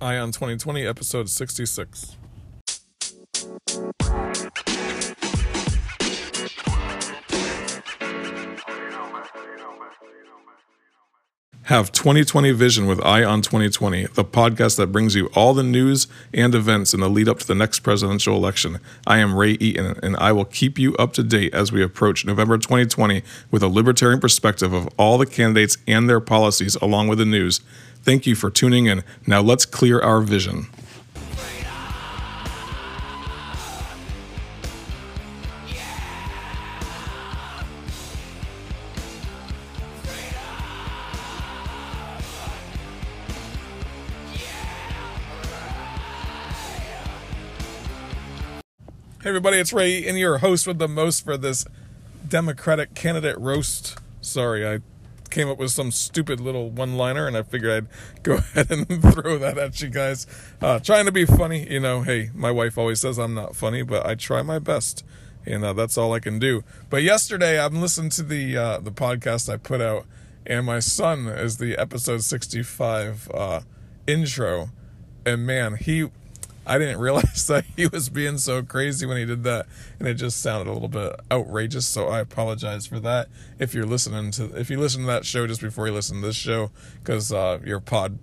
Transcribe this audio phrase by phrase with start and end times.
[0.00, 2.16] Eye on 2020, episode 66.
[11.64, 16.06] Have 2020 Vision with Eye on 2020, the podcast that brings you all the news
[16.32, 18.78] and events in the lead up to the next presidential election.
[19.06, 22.24] I am Ray Eaton, and I will keep you up to date as we approach
[22.24, 27.18] November 2020 with a libertarian perspective of all the candidates and their policies, along with
[27.18, 27.60] the news.
[28.02, 29.04] Thank you for tuning in.
[29.26, 30.66] Now let's clear our vision.
[49.20, 51.66] Hey everybody, it's Ray and your host with the most for this
[52.26, 53.98] Democratic candidate roast.
[54.22, 54.78] Sorry, I
[55.30, 57.86] came up with some stupid little one-liner and I figured I'd
[58.22, 60.26] go ahead and throw that at you guys.
[60.60, 62.02] Uh, trying to be funny, you know.
[62.02, 65.04] Hey, my wife always says I'm not funny, but I try my best,
[65.46, 66.64] and uh, that's all I can do.
[66.90, 70.06] But yesterday, I'm listening to the uh, the podcast I put out,
[70.46, 73.60] and my son is the episode 65 uh,
[74.06, 74.70] intro,
[75.24, 76.10] and man, he
[76.68, 79.66] I didn't realize that he was being so crazy when he did that,
[79.98, 81.86] and it just sounded a little bit outrageous.
[81.86, 83.28] So I apologize for that.
[83.58, 86.26] If you're listening to, if you listen to that show just before you listen to
[86.26, 86.70] this show,
[87.02, 88.18] because uh, your pod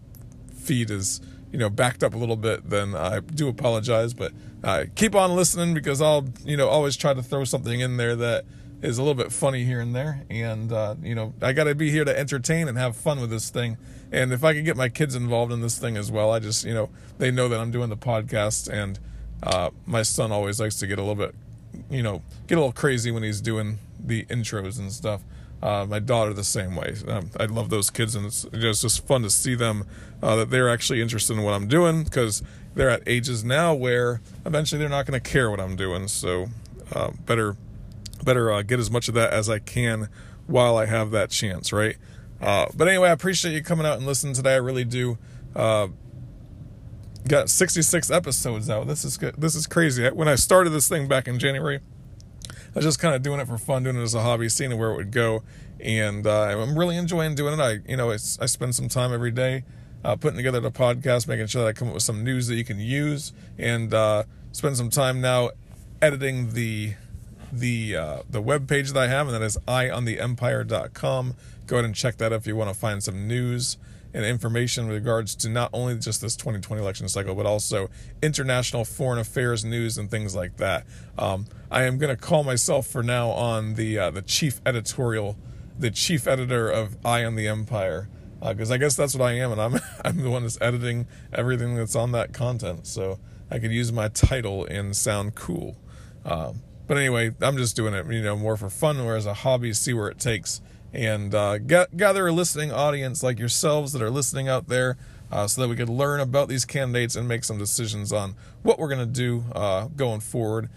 [0.55, 1.21] feed is
[1.51, 4.13] you know backed up a little bit, then I do apologize.
[4.13, 4.31] But
[4.63, 8.15] uh, keep on listening because I'll you know always try to throw something in there
[8.15, 8.45] that
[8.81, 10.23] is a little bit funny here and there.
[10.29, 13.29] And, uh, you know, I got to be here to entertain and have fun with
[13.29, 13.77] this thing.
[14.11, 16.65] And if I can get my kids involved in this thing as well, I just,
[16.65, 18.69] you know, they know that I'm doing the podcast.
[18.69, 18.99] And
[19.43, 21.35] uh, my son always likes to get a little bit,
[21.89, 25.21] you know, get a little crazy when he's doing the intros and stuff.
[25.61, 26.95] Uh, my daughter the same way.
[27.07, 29.87] Um, I love those kids, and it's, it's just fun to see them
[30.21, 32.43] uh, that they're actually interested in what I'm doing because
[32.75, 36.07] they're at ages now where eventually they're not going to care what I'm doing.
[36.07, 36.47] So
[36.93, 37.55] uh, better
[38.23, 40.09] better uh, get as much of that as I can
[40.47, 41.97] while I have that chance, right?
[42.41, 44.53] Uh, but anyway, I appreciate you coming out and listening today.
[44.53, 45.17] I really do.
[45.55, 45.87] Uh,
[47.27, 48.87] got 66 episodes out.
[48.87, 49.35] This is good.
[49.37, 50.07] This is crazy.
[50.09, 51.79] When I started this thing back in January,
[52.47, 54.77] I was just kind of doing it for fun, doing it as a hobby, seeing
[54.77, 55.43] where it would go,
[55.79, 57.59] and uh, I'm really enjoying doing it.
[57.59, 59.63] I, you know, I spend some time every day
[60.03, 62.55] uh, putting together the podcast, making sure that I come up with some news that
[62.55, 65.51] you can use, and uh, spend some time now
[66.01, 66.93] editing the
[67.59, 71.35] the uh, the web page that I have, and that is eyeontheempire.com.
[71.67, 73.77] Go ahead and check that if you want to find some news
[74.13, 77.89] and information with regards to not only just this 2020 election cycle, but also
[78.23, 80.85] international foreign affairs news and things like that.
[81.17, 85.37] Um, I am going to call myself for now on the uh, the chief editorial,
[85.77, 88.07] the chief editor of Eye on the Empire,
[88.39, 91.07] because uh, I guess that's what I am, and I'm I'm the one that's editing
[91.33, 92.87] everything that's on that content.
[92.87, 93.19] So
[93.51, 95.77] I could use my title and sound cool.
[96.23, 99.33] Um, but anyway, I'm just doing it, you know, more for fun or as a
[99.33, 100.61] hobby, see where it takes,
[100.93, 104.97] and uh, gather a listening audience like yourselves that are listening out there,
[105.31, 108.77] uh, so that we could learn about these candidates and make some decisions on what
[108.77, 110.69] we're gonna do uh, going forward.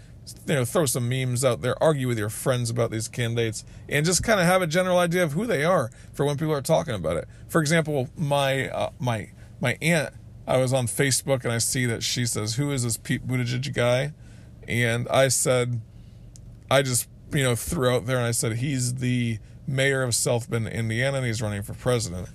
[0.45, 4.05] You know, throw some memes out there, argue with your friends about these candidates, and
[4.05, 6.61] just kind of have a general idea of who they are for when people are
[6.61, 7.27] talking about it.
[7.47, 10.13] For example, my uh, my my aunt,
[10.47, 13.73] I was on Facebook and I see that she says, "Who is this Pete Buttigieg
[13.73, 14.13] guy?"
[14.67, 15.81] And I said,
[16.71, 20.49] I just, you know, threw out there and I said, he's the mayor of South
[20.49, 22.29] Bend, Indiana, and he's running for president.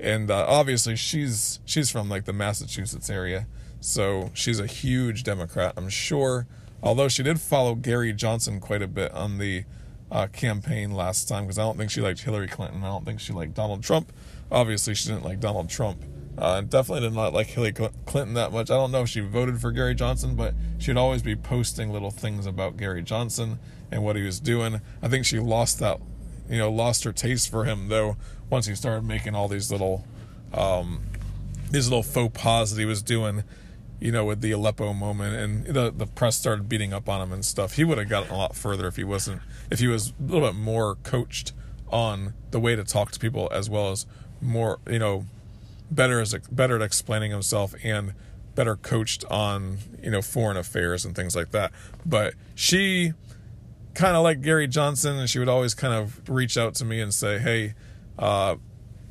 [0.00, 3.46] And uh, obviously, she's she's from like the Massachusetts area,
[3.80, 6.46] so she's a huge Democrat, I'm sure.
[6.82, 9.64] Although she did follow Gary Johnson quite a bit on the
[10.12, 12.84] uh, campaign last time, because I don't think she liked Hillary Clinton.
[12.84, 14.12] I don't think she liked Donald Trump.
[14.52, 16.04] Obviously, she didn't like Donald Trump.
[16.38, 18.70] Uh, definitely did not like Hillary Clinton that much.
[18.70, 22.12] I don't know if she voted for Gary Johnson, but she'd always be posting little
[22.12, 23.58] things about Gary Johnson
[23.90, 24.80] and what he was doing.
[25.02, 26.00] I think she lost that,
[26.48, 28.16] you know, lost her taste for him though
[28.50, 30.04] once he started making all these little,
[30.52, 31.02] um,
[31.70, 33.44] these little faux pas that he was doing,
[34.00, 37.32] you know, with the Aleppo moment and the the press started beating up on him
[37.32, 37.74] and stuff.
[37.74, 40.48] He would have gotten a lot further if he wasn't, if he was a little
[40.48, 41.52] bit more coached
[41.90, 44.06] on the way to talk to people as well as
[44.40, 45.26] more, you know,
[45.90, 48.12] better as a better at explaining himself and
[48.54, 51.72] better coached on you know foreign affairs and things like that.
[52.04, 53.12] But she
[53.98, 57.00] kind of like Gary Johnson, and she would always kind of reach out to me
[57.00, 57.74] and say, "Hey,
[58.16, 58.54] uh,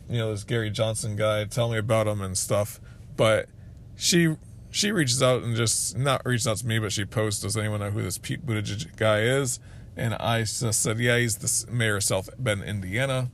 [0.09, 2.79] you know, this Gary Johnson guy, tell me about him and stuff."
[3.17, 3.49] But
[3.97, 4.37] she
[4.71, 7.81] she reaches out and just not reaches out to me, but she posts, "Does anyone
[7.81, 9.59] know who this Pete Buttigieg guy is?"
[9.97, 13.29] And I just said, "Yeah, he's the mayor of South Bend, Indiana,"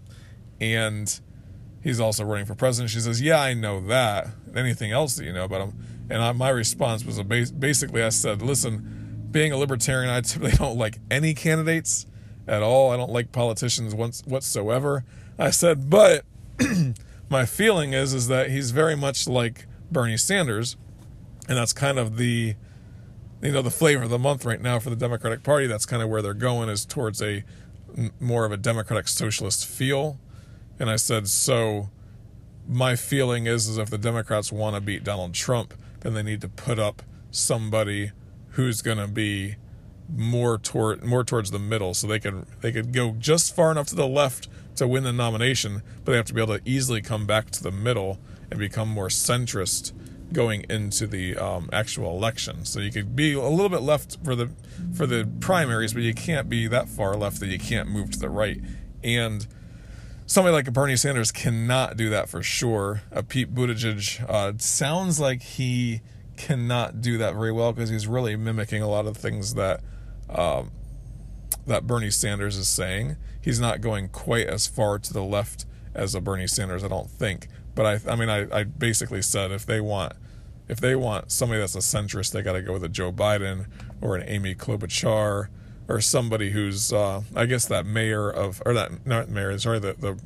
[0.59, 1.19] and
[1.83, 2.89] he's also running for president.
[2.89, 4.29] She says, "Yeah, I know that.
[4.55, 8.01] Anything else that you know about him?" And I, my response was a bas- basically,
[8.01, 9.02] I said, "Listen,
[9.33, 12.05] being a libertarian, I typically don't like any candidates
[12.47, 12.91] at all.
[12.91, 15.03] I don't like politicians once whatsoever."
[15.37, 16.23] I said, "But
[17.29, 20.77] my feeling is is that he's very much like Bernie Sanders,
[21.49, 22.55] and that's kind of the."
[23.41, 25.67] You know the flavor of the month right now for the Democratic Party.
[25.67, 27.43] That's kind of where they're going is towards a
[28.17, 30.17] more of a democratic socialist feel
[30.79, 31.89] and I said, so
[32.67, 36.41] my feeling is, is if the Democrats want to beat Donald Trump, then they need
[36.41, 38.11] to put up somebody
[38.53, 39.55] who's going to be
[40.15, 43.87] more toward more towards the middle, so they could they could go just far enough
[43.87, 47.01] to the left to win the nomination, but they have to be able to easily
[47.01, 48.19] come back to the middle
[48.49, 49.93] and become more centrist
[50.31, 52.65] going into the um, actual election.
[52.65, 54.49] So you could be a little bit left for the
[54.93, 58.19] for the primaries, but you can't be that far left that you can't move to
[58.19, 58.59] the right.
[59.03, 59.45] And
[60.25, 63.03] somebody like Bernie Sanders cannot do that for sure.
[63.11, 66.01] A Pete Buttigieg uh, sounds like he
[66.43, 69.79] cannot do that very well because he's really mimicking a lot of things that
[70.29, 70.71] um,
[71.65, 73.15] that Bernie Sanders is saying.
[73.41, 77.09] He's not going quite as far to the left as a Bernie Sanders, I don't
[77.09, 77.47] think.
[77.75, 80.13] But I, I mean, I, I basically said if they want,
[80.67, 83.67] if they want somebody that's a centrist, they got to go with a Joe Biden
[84.01, 85.47] or an Amy Klobuchar
[85.87, 89.93] or somebody who's uh, I guess that mayor of or that not mayor sorry the
[89.93, 90.19] the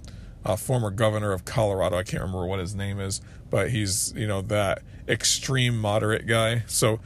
[0.45, 4.27] uh, former governor of Colorado I can't remember what his name is but he's you
[4.27, 6.63] know that extreme moderate guy.
[6.68, 7.00] So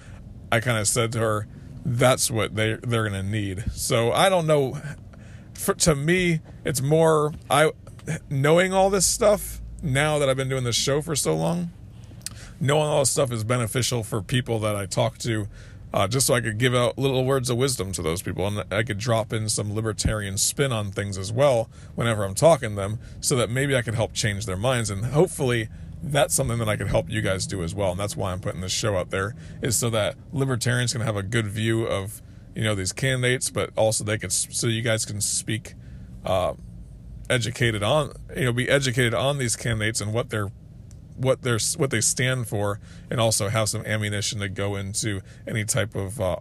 [0.51, 1.48] I kind of said to her
[1.83, 3.71] that's what they they're gonna need.
[3.71, 4.80] So I don't know.
[5.53, 7.71] For, to me it's more I
[8.30, 11.71] knowing all this stuff now that I've been doing this show for so long
[12.59, 15.48] knowing all this stuff is beneficial for people that I talk to
[15.94, 18.63] uh, just so I could give out little words of wisdom to those people, and
[18.74, 22.75] I could drop in some libertarian spin on things as well whenever I'm talking to
[22.75, 25.68] them, so that maybe I could help change their minds, and hopefully
[26.01, 28.39] that's something that I could help you guys do as well, and that's why I'm
[28.39, 32.21] putting this show out there is so that libertarians can have a good view of
[32.56, 35.75] you know these candidates, but also they can so you guys can speak.
[36.25, 36.53] Uh,
[37.31, 40.51] educated on you know be educated on these candidates and what they're
[41.15, 45.63] what they're what they stand for, and also have some ammunition to go into any
[45.63, 46.38] type of uh,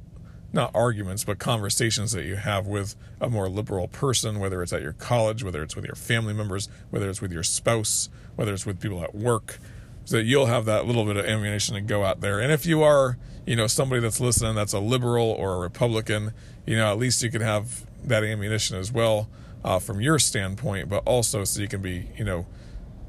[0.52, 4.82] not arguments, but conversations that you have with a more liberal person, whether it's at
[4.82, 8.08] your college, whether it's with your family members, whether it's with your spouse,
[8.40, 9.58] whether it's with people at work,
[10.06, 12.40] so you'll have that little bit of ammunition to go out there.
[12.40, 16.32] And if you are, you know, somebody that's listening that's a liberal or a Republican,
[16.64, 19.28] you know, at least you can have that ammunition as well
[19.62, 22.46] uh, from your standpoint, but also so you can be, you know,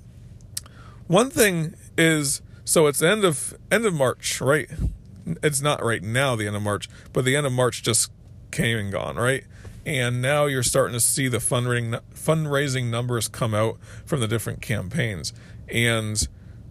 [1.06, 4.68] one thing is, so it's the end of end of March, right?
[5.42, 8.10] It's not right now the end of March, but the end of March just
[8.50, 9.44] came and gone, right?
[9.86, 14.60] and now you're starting to see the fundraising fundraising numbers come out from the different
[14.60, 15.32] campaigns.
[15.68, 16.26] And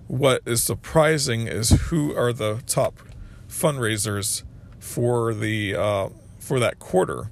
[0.08, 3.00] what is surprising is who are the top
[3.48, 4.44] fundraisers
[4.77, 7.32] for the uh, for that quarter,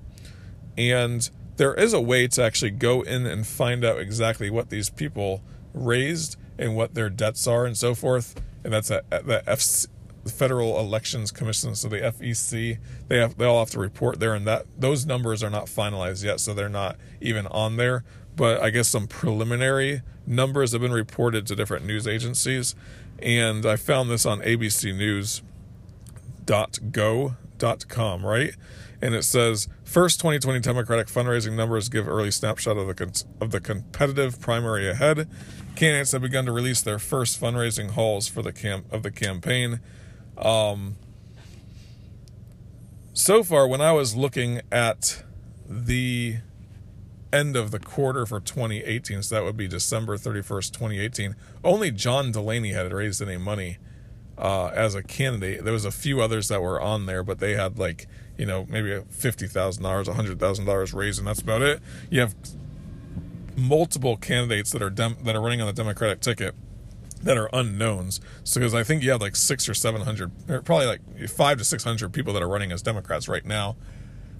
[0.77, 4.89] and there is a way to actually go in and find out exactly what these
[4.89, 5.43] people
[5.74, 8.39] raised and what their debts are and so forth.
[8.63, 9.88] And that's at, at the FC,
[10.25, 12.77] Federal Elections Commission, so the FEC,
[13.10, 16.24] they have they all have to report there, and that those numbers are not finalized
[16.24, 18.03] yet, so they're not even on there.
[18.36, 22.74] But I guess some preliminary numbers have been reported to different news agencies,
[23.19, 24.41] and I found this on
[27.63, 28.55] ABCNews.go.com, right?
[29.01, 33.60] And it says first 2020 Democratic fundraising numbers give early snapshot of the of the
[33.60, 35.27] competitive primary ahead.
[35.75, 39.82] Candidates have begun to release their first fundraising hauls for the camp of the campaign.
[40.38, 40.96] Um,
[43.13, 45.24] so far, when I was looking at
[45.67, 46.38] the
[47.32, 52.32] end of the quarter for 2018, so that would be December 31st, 2018, only John
[52.32, 53.77] Delaney had raised any money
[54.37, 55.63] uh, as a candidate.
[55.63, 58.65] There was a few others that were on there, but they had like, you know,
[58.69, 61.81] maybe $50,000, $100,000 raised, and that's about it.
[62.09, 62.35] You have
[63.55, 66.55] multiple candidates that are dem- that are running on the Democratic ticket
[67.21, 68.19] that are unknowns.
[68.43, 71.57] So because I think you have like six or seven hundred, or probably like five
[71.57, 73.75] to six hundred people that are running as Democrats right now,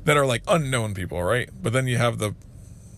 [0.06, 1.50] that are like unknown people, right?
[1.62, 2.36] But then you have the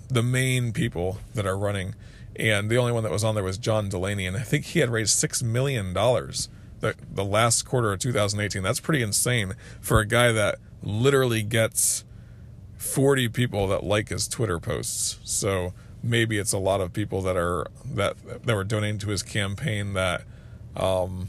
[0.07, 1.95] the main people that are running,
[2.35, 4.79] and the only one that was on there was John Delaney, and I think he
[4.79, 6.49] had raised six million dollars
[6.85, 8.61] the the last quarter of 2018.
[8.63, 12.03] That's pretty insane for a guy that literally gets
[12.77, 15.19] 40 people that like his Twitter posts.
[15.23, 15.73] So
[16.05, 18.15] maybe it's a lot of people that are that
[18.45, 20.21] that were donating to his campaign that
[20.77, 21.27] um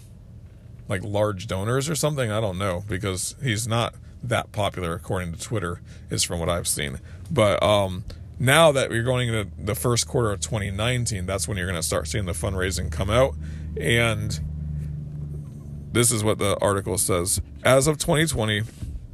[0.89, 5.41] like large donors or something i don't know because he's not that popular according to
[5.41, 8.05] twitter is from what i've seen but um
[8.39, 11.83] now that we're going into the first quarter of 2019 that's when you're going to
[11.83, 13.35] start seeing the fundraising come out
[13.81, 14.41] and
[15.97, 18.63] this is what the article says as of 2020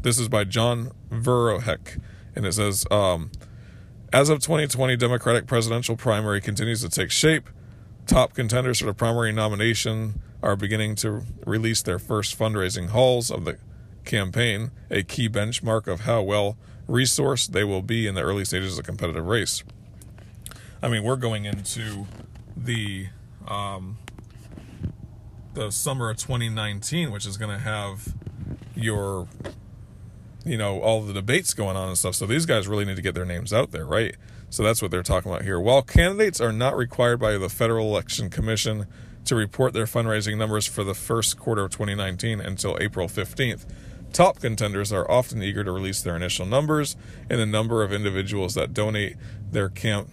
[0.01, 2.01] this is by john Verhovek,
[2.35, 3.31] and it says um
[4.13, 7.49] as of 2020, Democratic presidential primary continues to take shape.
[8.07, 13.47] Top contenders for the primary nomination are beginning to release their first fundraising hauls of
[13.47, 13.57] the
[14.05, 18.79] campaign, a key benchmark of how well resourced they will be in the early stages
[18.79, 19.65] of competitive race.
[20.83, 22.07] I mean, we're going into
[22.55, 23.07] the
[23.49, 23.97] um,
[25.55, 28.15] the summer of 2019, which is going to have
[28.75, 29.29] your
[30.45, 32.15] you know all the debates going on and stuff.
[32.15, 34.17] So these guys really need to get their names out there right?
[34.51, 35.59] So that's what they're talking about here.
[35.59, 38.87] While candidates are not required by the federal election commission
[39.25, 43.65] to report their fundraising numbers for the first quarter of 2019 until april 15th
[44.13, 46.97] top contenders are often eager to release their initial numbers
[47.31, 49.17] and the number of individuals that donate
[49.51, 50.09] their camp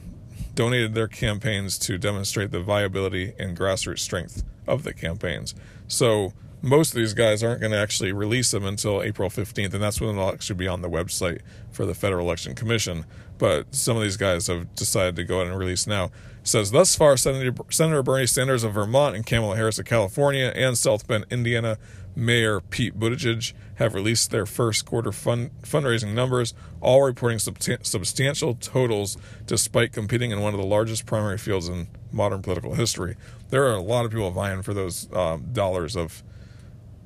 [0.55, 5.55] donated their campaigns to demonstrate the viability and grassroots strength of the campaigns
[5.87, 9.81] so most of these guys aren't going to actually release them until April 15th, and
[9.81, 11.41] that's when they'll actually be on the website
[11.71, 13.05] for the Federal Election Commission.
[13.37, 16.05] But some of these guys have decided to go ahead and release now.
[16.05, 16.11] It
[16.43, 20.77] says thus far, Senator, Senator Bernie Sanders of Vermont and Kamala Harris of California and
[20.77, 21.77] South Bend, Indiana
[22.15, 29.17] Mayor Pete Buttigieg have released their first quarter fund, fundraising numbers, all reporting substantial totals
[29.45, 33.15] despite competing in one of the largest primary fields in modern political history.
[33.49, 36.23] There are a lot of people vying for those um, dollars of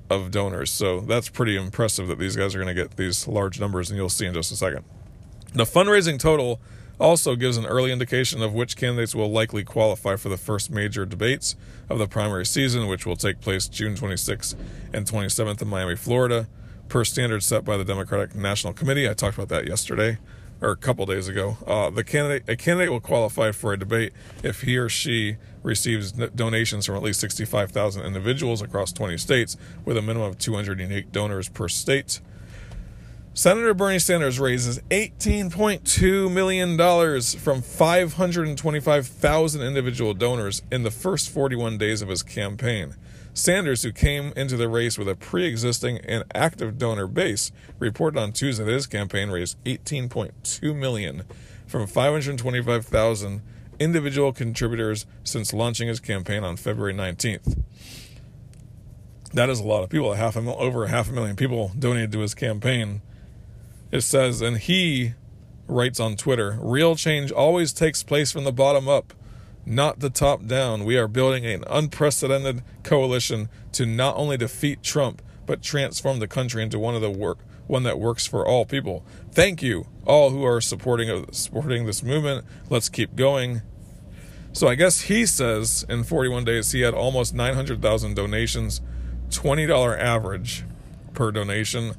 [0.10, 0.72] of donors.
[0.72, 3.98] So that's pretty impressive that these guys are going to get these large numbers, and
[3.98, 4.86] you'll see in just a second.
[5.53, 6.60] The fundraising total
[7.00, 11.05] also gives an early indication of which candidates will likely qualify for the first major
[11.05, 11.55] debates
[11.89, 14.55] of the primary season, which will take place June 26th
[14.93, 16.47] and 27th in Miami, Florida,
[16.88, 19.09] per standards set by the Democratic National Committee.
[19.09, 20.17] I talked about that yesterday
[20.62, 21.57] or a couple days ago.
[21.67, 26.12] Uh, the candidate a candidate will qualify for a debate if he or she receives
[26.12, 31.12] donations from at least 65,000 individuals across 20 states, with a minimum of 200 unique
[31.12, 32.21] donors per state.
[33.35, 36.77] Senator Bernie Sanders raises $18.2 million
[37.39, 42.95] from 525,000 individual donors in the first 41 days of his campaign.
[43.33, 48.19] Sanders, who came into the race with a pre existing and active donor base, reported
[48.19, 51.23] on Tuesday that his campaign raised 18.2 million
[51.65, 53.41] from 525,000
[53.79, 57.63] individual contributors since launching his campaign on February 19th.
[59.33, 60.13] That is a lot of people.
[60.13, 63.01] Half a mil- over half a million people donated to his campaign.
[63.93, 65.13] It says, and he
[65.67, 69.13] writes on Twitter, real change always takes place from the bottom up,
[69.67, 70.83] not the top down.
[70.83, 76.63] We are building an unprecedented coalition to not only defeat Trump, but transform the country
[76.63, 79.05] into one of the work one that works for all people.
[79.31, 82.45] Thank you, all who are supporting uh, supporting this movement.
[82.69, 83.62] Let's keep going.
[84.53, 88.81] So I guess he says in 41 days he had almost 900,000 donations,
[89.29, 90.65] $20 average
[91.13, 91.93] per donation.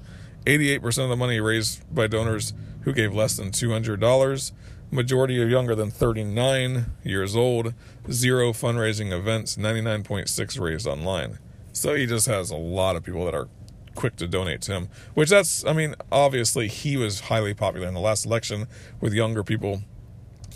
[0.45, 4.53] 88% of the money raised by donors who gave less than $200.
[4.91, 7.75] Majority are younger than 39 years old.
[8.11, 11.39] Zero fundraising events, 99.6 raised online.
[11.73, 13.49] So he just has a lot of people that are
[13.95, 17.95] quick to donate to him, which that's, I mean, obviously he was highly popular in
[17.95, 18.67] the last election
[19.01, 19.83] with younger people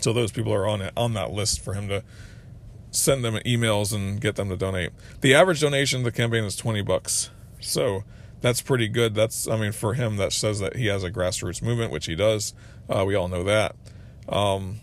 [0.01, 2.03] so those people are on it, on that list for him to
[2.91, 4.91] send them emails and get them to donate.
[5.21, 7.29] The average donation to the campaign is 20 bucks.
[7.59, 8.03] So
[8.41, 9.15] that's pretty good.
[9.15, 12.15] That's I mean for him that says that he has a grassroots movement, which he
[12.15, 12.53] does.
[12.89, 13.75] Uh, we all know that.
[14.27, 14.81] Um,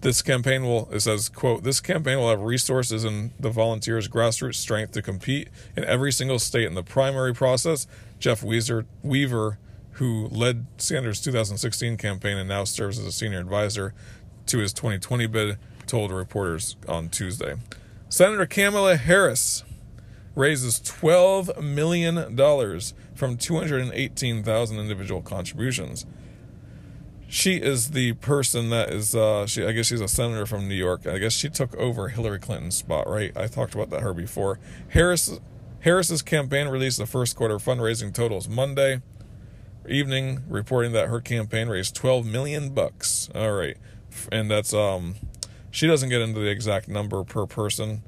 [0.00, 4.54] this campaign will it says quote this campaign will have resources and the volunteers grassroots
[4.54, 7.86] strength to compete in every single state in the primary process.
[8.18, 9.58] Jeff Weezer, Weaver,
[9.92, 13.94] who led Sanders' 2016 campaign and now serves as a senior advisor,
[14.46, 17.54] to his 2020 bid, told reporters on Tuesday.
[18.08, 19.64] Senator Kamala Harris
[20.38, 22.36] raises $12 million
[23.14, 26.06] from 218,000 individual contributions.
[27.28, 30.74] she is the person that is uh she I guess she's a senator from New
[30.74, 31.06] York.
[31.06, 33.36] I guess she took over Hillary Clinton's spot, right?
[33.36, 34.58] I talked about that her before.
[34.90, 35.38] Harris
[35.80, 39.02] Harris's campaign released the first quarter fundraising totals Monday
[39.88, 43.28] evening, reporting that her campaign raised 12 million bucks.
[43.34, 43.76] All right.
[44.32, 45.16] And that's um
[45.70, 48.02] she doesn't get into the exact number per person,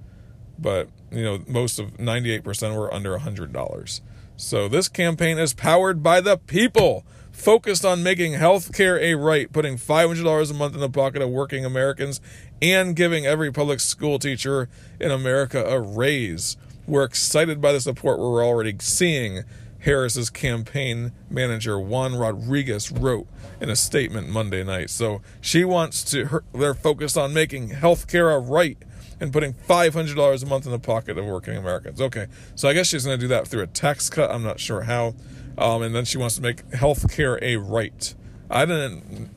[0.61, 4.01] but you know, most of 98% were under $100.
[4.37, 9.77] So this campaign is powered by the people focused on making healthcare a right, putting
[9.77, 12.21] $500 a month in the pocket of working Americans,
[12.61, 14.69] and giving every public school teacher
[15.01, 16.57] in America a raise.
[16.87, 19.45] We're excited by the support we're already seeing,
[19.81, 23.27] Harris's campaign manager Juan Rodriguez wrote
[23.61, 24.91] in a statement Monday night.
[24.91, 28.77] So she wants to, her, they're focused on making healthcare a right
[29.21, 32.01] and putting $500 a month in the pocket of working Americans.
[32.01, 34.31] Okay, so I guess she's going to do that through a tax cut.
[34.31, 35.15] I'm not sure how.
[35.59, 38.15] Um, and then she wants to make health care a right.
[38.51, 39.31] I didn't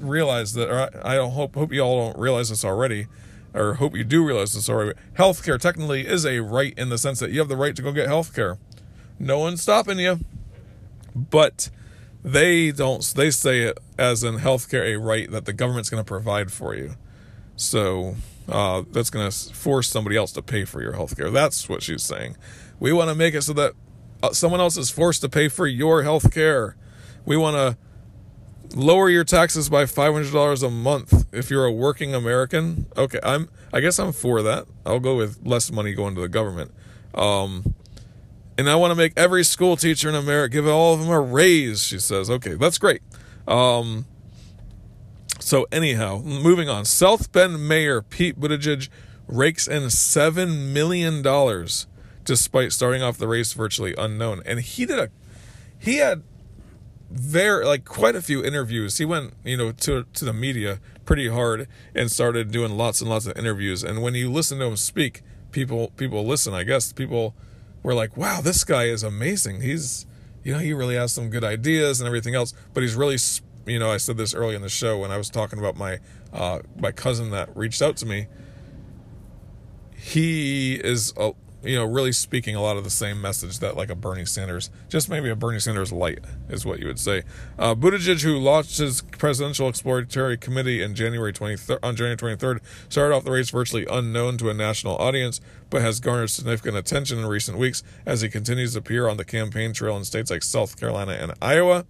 [0.00, 3.06] realize that, or I, I hope hope you all don't realize this already,
[3.54, 4.98] or hope you do realize this already.
[5.14, 7.82] Health care technically is a right in the sense that you have the right to
[7.82, 8.58] go get health care.
[9.18, 10.20] No one's stopping you.
[11.14, 11.70] But
[12.22, 16.08] they don't, they say it as in healthcare a right that the government's going to
[16.08, 16.94] provide for you.
[17.56, 18.16] So
[18.48, 21.32] uh, that's going to force somebody else to pay for your healthcare.
[21.32, 22.36] That's what she's saying.
[22.80, 23.74] We want to make it so that
[24.22, 26.76] uh, someone else is forced to pay for your health care.
[27.24, 32.86] We want to lower your taxes by $500 a month if you're a working American.
[32.96, 34.66] Okay, I'm I guess I'm for that.
[34.86, 36.72] I'll go with less money going to the government.
[37.14, 37.74] Um,
[38.56, 41.20] and I want to make every school teacher in America give all of them a
[41.20, 42.30] raise, she says.
[42.30, 43.02] Okay, that's great.
[43.46, 44.06] Um,
[45.38, 46.84] so anyhow, moving on.
[46.84, 48.88] South Bend Mayor Pete Buttigieg
[49.26, 51.22] rakes in $7 million
[52.24, 54.42] despite starting off the race virtually unknown.
[54.44, 55.10] And he did a,
[55.78, 56.22] he had
[57.10, 58.98] very, like quite a few interviews.
[58.98, 63.08] He went, you know, to, to the media pretty hard and started doing lots and
[63.08, 63.82] lots of interviews.
[63.82, 67.34] And when you listen to him speak, people, people listen, I guess people
[67.82, 69.62] were like, wow, this guy is amazing.
[69.62, 70.06] He's,
[70.44, 73.16] you know, he really has some good ideas and everything else, but he's really,
[73.68, 75.98] you know, I said this early in the show when I was talking about my,
[76.32, 78.26] uh, my cousin that reached out to me.
[79.96, 83.90] He is a, you know, really speaking a lot of the same message that like
[83.90, 87.22] a Bernie Sanders, just maybe a Bernie Sanders light is what you would say.
[87.58, 93.14] Uh, Buttigieg, who launched his presidential exploratory committee in January 23rd, on January 23rd, started
[93.14, 97.26] off the race virtually unknown to a national audience, but has garnered significant attention in
[97.26, 100.78] recent weeks as he continues to appear on the campaign trail in states like South
[100.78, 101.86] Carolina and Iowa.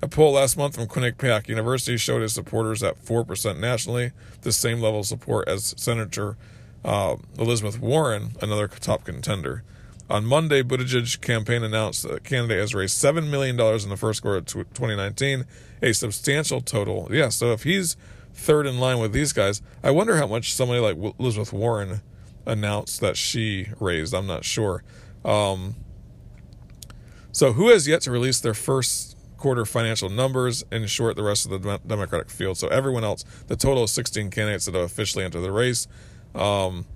[0.00, 4.80] A poll last month from Quinnipiac University showed his supporters at 4% nationally, the same
[4.80, 6.36] level of support as Senator
[6.84, 9.64] uh, Elizabeth Warren, another top contender.
[10.08, 14.22] On Monday, Buttigieg campaign announced that the candidate has raised $7 million in the first
[14.22, 15.44] quarter of 2019,
[15.82, 17.08] a substantial total.
[17.10, 17.96] Yeah, so if he's
[18.32, 22.02] third in line with these guys, I wonder how much somebody like Elizabeth Warren
[22.46, 24.14] announced that she raised.
[24.14, 24.82] I'm not sure.
[25.24, 25.74] Um,
[27.32, 29.07] so, who has yet to release their first
[29.38, 30.64] quarter financial numbers?
[30.70, 32.58] In short, the rest of the Democratic field.
[32.58, 35.88] So, everyone else, the total of 16 candidates that have officially entered the race.
[36.34, 36.86] Um,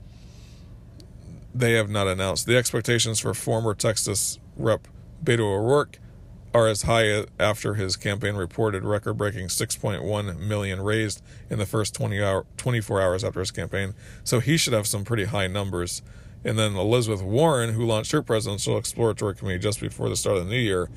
[1.54, 2.46] they have not announced.
[2.46, 4.88] The expectations for former Texas Rep.
[5.22, 5.98] Beto O'Rourke
[6.54, 12.22] are as high after his campaign reported record-breaking 6.1 million raised in the first 20
[12.22, 13.94] hour, 24 hours after his campaign.
[14.24, 16.02] So he should have some pretty high numbers.
[16.44, 20.44] And then Elizabeth Warren, who launched her presidential exploratory committee just before the start of
[20.46, 20.90] the new year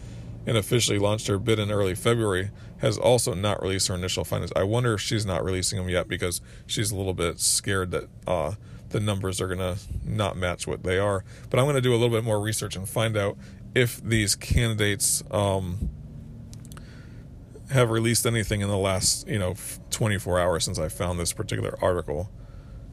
[0.46, 4.52] and officially launched her bid in early February, has also not released her initial findings.
[4.56, 8.10] I wonder if she's not releasing them yet because she's a little bit scared that
[8.28, 8.54] uh,
[8.90, 11.24] the numbers are going to not match what they are.
[11.50, 13.38] But I'm going to do a little bit more research and find out
[13.74, 15.90] if these candidates um,
[17.72, 19.56] have released anything in the last, you know,
[19.90, 22.30] 24 hours since I found this particular article.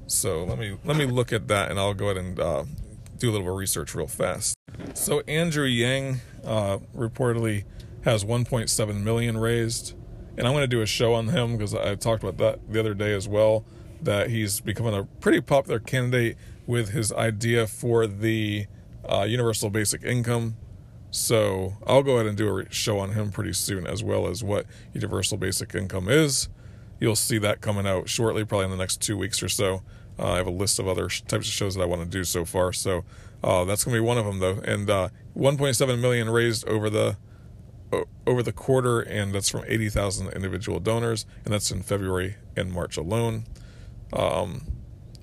[0.07, 2.65] So let me let me look at that, and I'll go ahead and uh,
[3.19, 4.55] do a little bit of research real fast.
[4.95, 7.65] So Andrew Yang uh, reportedly
[8.05, 9.95] has 1.7 million raised,
[10.37, 12.81] and I'm going to do a show on him because I talked about that the
[12.81, 13.65] other day as well.
[14.03, 18.67] That he's becoming a pretty popular candidate with his idea for the
[19.09, 20.57] uh, universal basic income.
[21.11, 24.43] So I'll go ahead and do a show on him pretty soon, as well as
[24.43, 26.49] what universal basic income is.
[27.01, 29.83] You'll see that coming out shortly, probably in the next two weeks or so.
[30.19, 32.25] Uh, I have a list of other types of shows that I want to do
[32.25, 33.05] so far, so
[33.43, 34.61] uh, that's going to be one of them, though.
[34.65, 37.17] And uh, 1.7 million raised over the
[38.27, 42.97] over the quarter, and that's from 80,000 individual donors, and that's in February and March
[42.97, 43.45] alone.
[44.13, 44.63] Um,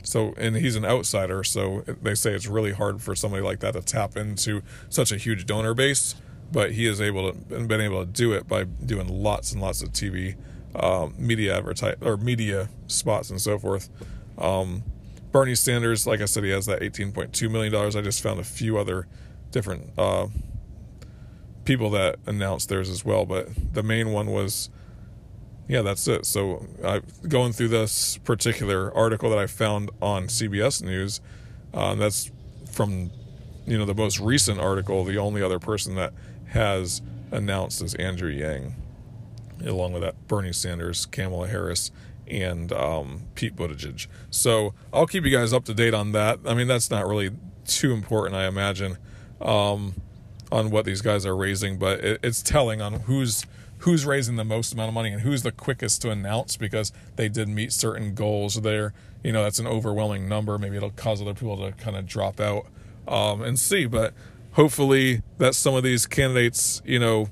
[0.04, 3.74] so, and he's an outsider, so they say it's really hard for somebody like that
[3.74, 6.16] to tap into such a huge donor base.
[6.52, 9.84] But he is able to been able to do it by doing lots and lots
[9.84, 10.36] of TV
[10.74, 13.90] uh, media advertise or media spots and so forth.
[14.38, 14.84] Um,
[15.32, 17.96] Bernie Sanders, like I said, he has that eighteen point two million dollars.
[17.96, 19.08] I just found a few other
[19.52, 20.28] different uh,
[21.66, 24.70] people that announced theirs as well, but the main one was
[25.70, 26.26] yeah, that's it.
[26.26, 31.22] So I going through this particular article that I found on CBS News.
[31.72, 32.32] Uh, that's
[32.72, 33.12] from
[33.68, 35.04] you know the most recent article.
[35.04, 36.14] The only other person that
[36.48, 38.76] has announced is Andrew Yang,
[39.64, 41.92] along with that Bernie Sanders, Kamala Harris,
[42.30, 44.08] and um, Pete Buttigieg.
[44.30, 46.40] So I'll keep you guys up to date on that.
[46.46, 47.32] I mean, that's not really
[47.66, 48.98] too important, I imagine,
[49.42, 49.96] um,
[50.52, 53.46] on what these guys are raising, but it, it's telling on who's
[53.80, 57.30] who's raising the most amount of money and who's the quickest to announce because they
[57.30, 58.94] did meet certain goals there.
[59.24, 60.58] You know, that's an overwhelming number.
[60.58, 62.66] Maybe it'll cause other people to kind of drop out
[63.08, 63.86] um, and see.
[63.86, 64.14] But
[64.54, 67.30] hopefully, that some of these candidates, you know,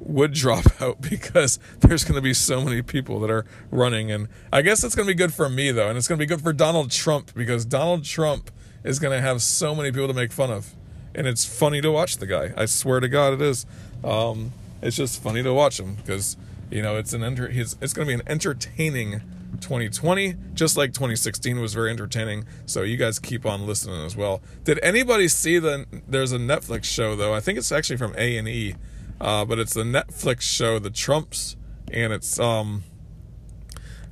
[0.00, 4.10] would drop out because there's going to be so many people that are running.
[4.10, 5.88] And I guess it's going to be good for me, though.
[5.88, 8.50] And it's going to be good for Donald Trump because Donald Trump
[8.84, 10.74] is going to have so many people to make fun of.
[11.14, 12.52] And it's funny to watch the guy.
[12.56, 13.64] I swear to God, it is.
[14.04, 16.36] Um, it's just funny to watch him because
[16.70, 19.20] you know it's an enter it's, it's going to be an entertaining
[19.60, 24.42] 2020 just like 2016 was very entertaining so you guys keep on listening as well
[24.64, 28.74] did anybody see the there's a netflix show though i think it's actually from a&e
[29.20, 31.56] uh, but it's the netflix show the trumps
[31.92, 32.82] and it's um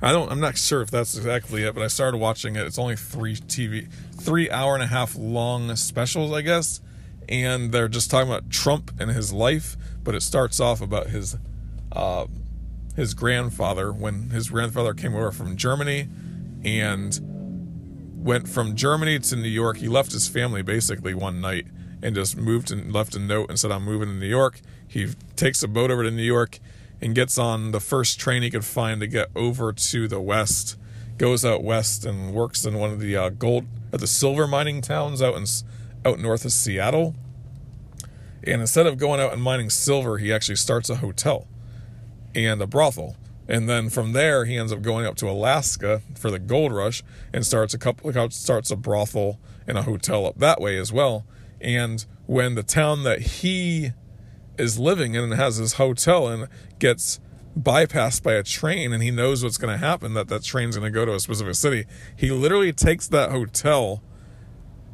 [0.01, 2.79] i don't i'm not sure if that's exactly it but i started watching it it's
[2.79, 6.81] only three tv three hour and a half long specials i guess
[7.27, 11.35] and they're just talking about trump and his life but it starts off about his
[11.91, 12.27] uh,
[12.95, 16.07] his grandfather when his grandfather came over from Germany
[16.63, 17.19] and
[18.15, 19.77] went from Germany to New York.
[19.77, 21.67] He left his family basically one night
[22.01, 24.61] and just moved and left a note and said, "I'm moving to New York."
[24.95, 26.59] He takes a boat over to New York
[27.01, 30.77] and gets on the first train he could find to get over to the west.
[31.17, 34.81] Goes out west and works in one of the uh, gold, at the silver mining
[34.81, 35.45] towns out in
[36.05, 37.15] out north of Seattle
[38.45, 41.47] and instead of going out and mining silver, he actually starts a hotel
[42.33, 43.15] and a brothel.
[43.47, 47.03] And then from there, he ends up going up to Alaska for the gold rush
[47.33, 51.25] and starts a couple starts a brothel and a hotel up that way as well.
[51.61, 53.91] And when the town that he
[54.57, 56.47] is living in and has his hotel and
[56.79, 57.19] gets
[57.57, 60.91] bypassed by a train and he knows what's going to happen that that train's going
[60.91, 64.03] to go to a specific city, he literally takes that hotel,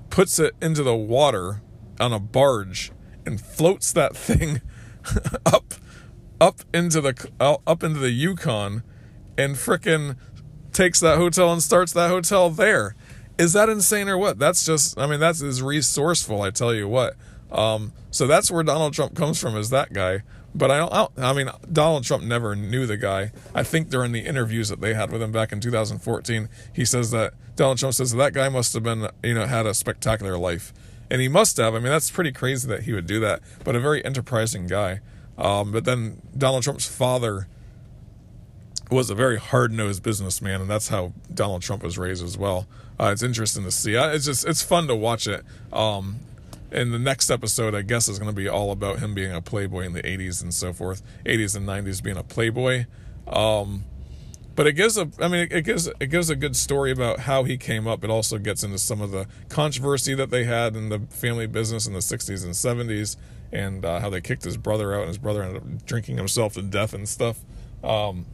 [0.10, 1.62] puts it into the water
[2.00, 2.91] on a barge
[3.26, 4.62] and floats that thing
[5.45, 5.74] up
[6.39, 8.84] up into the uh, up into the Yukon
[9.38, 10.17] and fricking
[10.74, 12.95] takes that hotel and starts that hotel there.
[13.38, 14.39] Is that insane or what?
[14.39, 17.15] That's just I mean that's as resourceful, I tell you what.
[17.51, 20.21] Um, so that's where Donald Trump comes from is that guy.
[20.53, 23.31] But I don't, I mean Donald Trump never knew the guy.
[23.55, 27.11] I think during the interviews that they had with him back in 2014, he says
[27.11, 30.73] that Donald Trump says that, guy must have been you know had a spectacular life
[31.11, 31.75] and he must have.
[31.75, 35.01] I mean, that's pretty crazy that he would do that, but a very enterprising guy.
[35.37, 37.47] Um, but then Donald Trump's father
[38.89, 42.65] was a very hard nosed businessman, and that's how Donald Trump was raised as well.
[42.97, 43.93] Uh, it's interesting to see.
[43.95, 45.43] It's just it's fun to watch it.
[45.73, 46.19] Um,
[46.71, 49.41] and the next episode, I guess, is going to be all about him being a
[49.41, 52.86] playboy in the '80s and so forth, '80s and '90s being a playboy.
[53.27, 53.86] Um,
[54.55, 57.43] but it gives a i mean it gives it gives a good story about how
[57.43, 58.03] he came up.
[58.03, 61.88] It also gets into some of the controversy that they had in the family business
[61.88, 63.15] in the 60s and 70s
[63.51, 66.53] and uh, how they kicked his brother out and his brother ended up drinking himself
[66.53, 67.39] to death and stuff.
[67.84, 68.25] Um,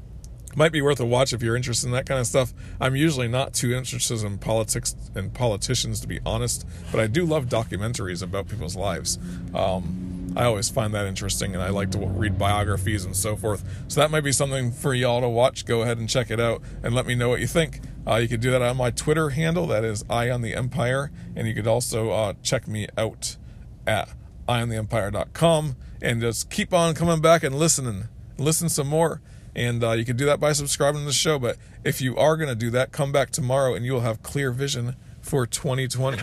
[0.55, 3.27] might be worth a watch if you're interested in that kind of stuff i'm usually
[3.27, 8.23] not too interested in politics and politicians to be honest but i do love documentaries
[8.23, 9.19] about people's lives
[9.53, 13.63] um, I always find that interesting and I like to read biographies and so forth.
[13.87, 15.65] So that might be something for y'all to watch.
[15.65, 17.79] Go ahead and check it out and let me know what you think.
[18.05, 21.11] Uh, you can do that on my Twitter handle, that is Eye on the Empire.
[21.35, 23.35] And you could also uh, check me out
[23.87, 24.09] at
[24.47, 28.03] eyeontheempire.com and just keep on coming back and listening.
[28.37, 29.21] Listen some more.
[29.57, 31.39] And uh, you can do that by subscribing to the show.
[31.39, 34.51] But if you are going to do that, come back tomorrow and you'll have clear
[34.51, 36.19] vision for 2020.